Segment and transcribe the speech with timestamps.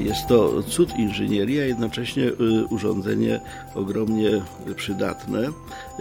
[0.00, 3.40] Jest to cud inżynierii, a jednocześnie y, urządzenie
[3.74, 4.30] ogromnie
[4.76, 5.48] przydatne.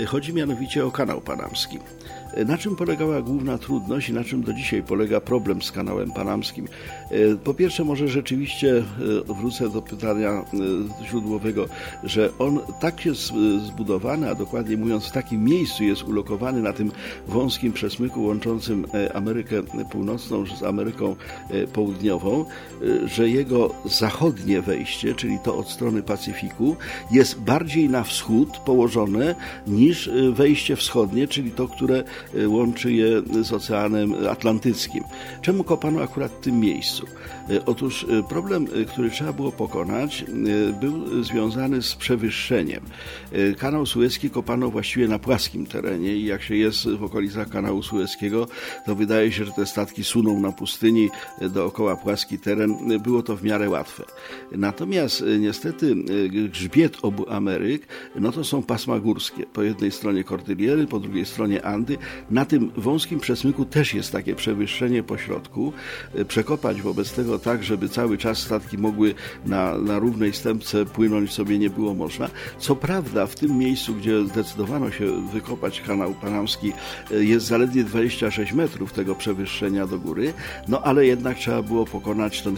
[0.06, 1.80] Chodzi mianowicie o kanał panamski.
[2.48, 6.68] Na czym polegała główna trudność i na czym do dzisiaj polega problem z kanałem panamskim?
[7.44, 8.84] Po pierwsze, może rzeczywiście y,
[9.34, 10.46] wrócę do pytania
[11.02, 11.66] y, źródłowego,
[12.04, 13.34] że on tak jest
[13.66, 16.92] zbudowany, a dokładnie mówiąc, w takim miejscu jest ulokowany na tym
[17.28, 21.16] wąskim przesmyku łączącym Amerykę Północną z Ameryką
[21.74, 22.46] Południową,
[23.06, 26.76] że jego zachodnie wejście, czyli to od strony Pacyfiku,
[27.12, 29.36] jest bardziej na wschód położone
[29.68, 32.04] niż y, wejście wschodnie, czyli to, które
[32.36, 35.04] y, łączy je z Oceanem Atlantyckim.
[35.42, 37.06] Czemu kopano akurat w tym miejscu?
[37.50, 40.26] Y, otóż problem, który trzeba było pokonać,
[40.82, 42.84] był związany z przewyższeniem.
[43.58, 48.48] Kanał Suezki kopano właściwie na płaskim terenie i jak się jest w okolicach kanału Suezkiego,
[48.86, 51.10] to wydaje się, że te statki suną na pustyni
[51.42, 53.00] dookoła płaski teren.
[53.04, 54.04] Było to w miarę łatwe.
[54.52, 55.96] Natomiast niestety
[56.52, 59.46] grzbiet obu Ameryk, no to są pasma górskie.
[59.54, 61.98] Po jednej stronie Kordyliery, po drugiej stronie Andy.
[62.32, 65.74] Na tym wąskim przesmyku też jest takie przewyższenie po środku.
[66.28, 69.14] Przekopać wobec tego tak, żeby cały czas statki mogły
[69.46, 72.30] na, na równej stępce płynąć sobie nie było można.
[72.60, 76.74] Co prawda w tym miejscu, gdzie zdecydowano się wykopać kanał panamski,
[77.12, 80.34] jest zaledwie 26 metrów tego przewyższenia do góry,
[80.68, 82.56] no ale jednak trzeba było pokonać ten,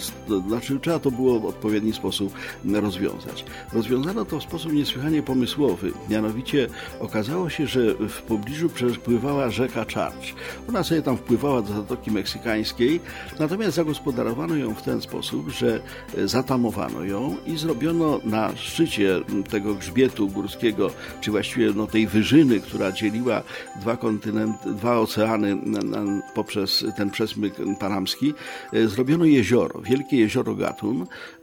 [0.47, 2.34] znaczy trzeba to było w odpowiedni sposób
[2.66, 3.46] rozwiązać.
[3.73, 5.92] Rozwiązano to w sposób niesłychanie pomysłowy.
[6.09, 6.68] Mianowicie
[7.00, 10.34] okazało się, że w pobliżu przepływała rzeka Charge.
[10.70, 13.00] Ona sobie tam wpływała do Zatoki Meksykańskiej,
[13.40, 15.80] natomiast zagospodarowano ją w ten sposób, że
[16.26, 20.90] zatamowano ją i zrobiono na szczycie tego grzbietu górskiego,
[21.22, 23.42] czy właściwie no, tej wyżyny, która dzieliła
[23.81, 25.58] dwa kontynenty, dwa oceany
[26.36, 28.34] poprzez ten przesmyk panamski,
[28.86, 30.56] zrobiono jezioro, wielkie jezioro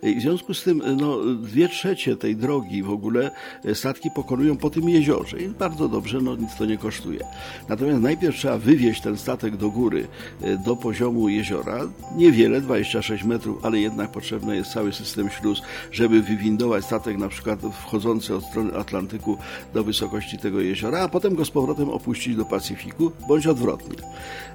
[0.03, 3.31] I w związku z tym no, dwie trzecie tej drogi w ogóle
[3.75, 7.21] statki pokonują po tym jeziorze i bardzo dobrze, no nic to nie kosztuje.
[7.69, 10.09] Natomiast najpierw trzeba wywieźć ten statek do góry,
[10.43, 11.81] e, do poziomu jeziora.
[12.16, 15.62] Niewiele, 26 metrów, ale jednak potrzebny jest cały system śluz,
[15.93, 19.37] żeby wywindować statek na przykład wchodzący od strony Atlantyku
[19.75, 23.97] do wysokości tego jeziora, a potem go z powrotem opuścić do Pacyfiku, bądź odwrotnie.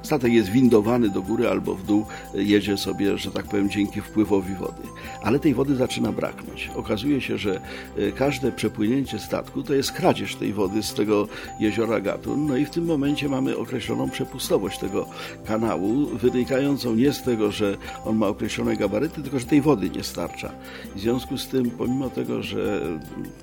[0.01, 4.01] Statek jest windowany do góry albo w dół, e, jedzie sobie, że tak powiem, dzięki
[4.01, 4.84] wpływowi wody.
[5.23, 6.69] Ale tej wody zaczyna braknąć.
[6.75, 7.61] Okazuje się, że
[7.97, 11.27] e, każde przepłynięcie statku to jest kradzież tej wody z tego
[11.59, 12.47] jeziora Gatun.
[12.47, 15.05] No i w tym momencie mamy określoną przepustowość tego
[15.45, 20.03] kanału, wynikającą nie z tego, że on ma określone gabaryty, tylko że tej wody nie
[20.03, 20.51] starcza.
[20.95, 22.81] w związku z tym, pomimo tego, że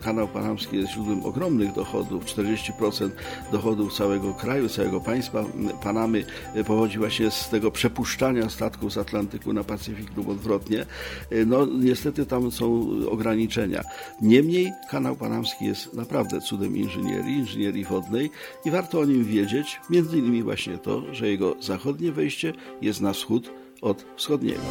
[0.03, 3.11] kanał panamski jest źródłem ogromnych dochodów, 40%
[3.53, 5.45] dochodów całego kraju, całego państwa
[5.83, 6.25] Panamy
[6.67, 10.87] pochodzi właśnie z tego przepuszczania statków z Atlantyku na Pacyfik lub odwrotnie,
[11.47, 13.83] no niestety tam są ograniczenia.
[14.23, 18.31] Niemniej kanał panamski jest naprawdę cudem inżynierii, inżynierii wodnej
[18.65, 22.53] i warto o nim wiedzieć, między innymi właśnie to, że jego zachodnie wejście
[22.83, 23.51] jest na wschód
[23.81, 24.63] od wschodniego.